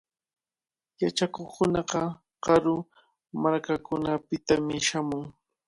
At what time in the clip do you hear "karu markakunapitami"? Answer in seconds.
2.43-4.75